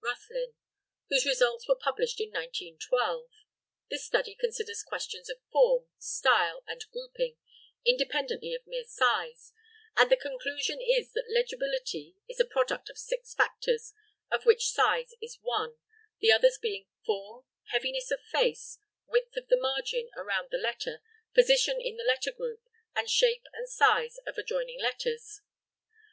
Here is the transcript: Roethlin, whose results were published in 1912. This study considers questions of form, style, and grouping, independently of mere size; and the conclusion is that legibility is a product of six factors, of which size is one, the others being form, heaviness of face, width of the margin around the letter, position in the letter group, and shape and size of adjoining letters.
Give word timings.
Roethlin, 0.00 0.54
whose 1.08 1.26
results 1.26 1.66
were 1.66 1.74
published 1.74 2.20
in 2.20 2.28
1912. 2.30 3.26
This 3.90 4.04
study 4.06 4.36
considers 4.36 4.84
questions 4.84 5.28
of 5.28 5.38
form, 5.50 5.88
style, 5.98 6.62
and 6.68 6.84
grouping, 6.92 7.38
independently 7.84 8.54
of 8.54 8.64
mere 8.68 8.84
size; 8.84 9.52
and 9.96 10.08
the 10.08 10.16
conclusion 10.16 10.80
is 10.80 11.12
that 11.14 11.28
legibility 11.28 12.14
is 12.28 12.38
a 12.38 12.44
product 12.44 12.88
of 12.88 12.98
six 12.98 13.34
factors, 13.34 13.92
of 14.30 14.46
which 14.46 14.70
size 14.70 15.12
is 15.20 15.40
one, 15.42 15.76
the 16.20 16.30
others 16.30 16.56
being 16.56 16.86
form, 17.04 17.44
heaviness 17.72 18.12
of 18.12 18.20
face, 18.22 18.78
width 19.08 19.36
of 19.36 19.48
the 19.48 19.58
margin 19.58 20.08
around 20.16 20.50
the 20.52 20.56
letter, 20.56 21.02
position 21.34 21.80
in 21.80 21.96
the 21.96 22.04
letter 22.04 22.30
group, 22.30 22.60
and 22.94 23.10
shape 23.10 23.42
and 23.54 23.68
size 23.68 24.18
of 24.24 24.38
adjoining 24.38 24.78
letters. 24.80 25.40